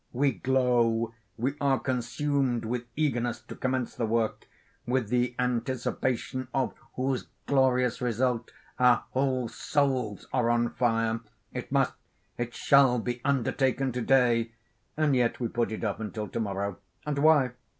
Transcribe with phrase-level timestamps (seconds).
[0.13, 4.47] We glow, we are consumed with eagerness to commence the work,
[4.87, 11.19] with the anticipation of whose glorious result our whole souls are on fire.
[11.53, 11.93] It must,
[12.39, 14.53] it shall be undertaken to day,
[14.97, 17.51] and yet we put it off until to morrow; and why?